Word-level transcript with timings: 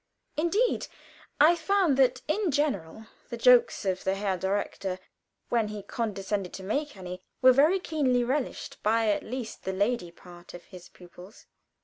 Indeed 0.35 0.87
I 1.39 1.55
found 1.55 1.95
that 1.97 2.23
in 2.27 2.49
general 2.49 3.05
the 3.29 3.37
jokes 3.37 3.85
of 3.85 4.03
the 4.03 4.15
Herr 4.15 4.35
Direktor, 4.35 4.97
when 5.49 5.67
he 5.67 5.83
condescended 5.83 6.53
to 6.53 6.63
make 6.63 6.97
any, 6.97 7.21
were 7.43 7.53
very 7.53 7.79
keenly 7.79 8.23
relished 8.23 8.81
by 8.81 9.09
at 9.09 9.21
least 9.21 9.61
the 9.63 9.73
lady 9.73 10.09
part 10.09 10.55
of 10.55 10.63
his 10.63 10.89
pupils. 10.89 11.45